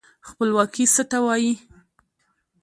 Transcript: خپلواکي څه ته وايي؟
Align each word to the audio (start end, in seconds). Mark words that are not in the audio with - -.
خپلواکي 0.27 0.85
څه 0.95 1.03
ته 1.11 1.17
وايي؟ 1.25 1.53